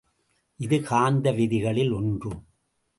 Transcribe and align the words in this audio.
இது 0.59 0.81
காந்த 0.81 1.31
விதிகளில் 1.31 1.91
ஒன்று. 1.91 2.31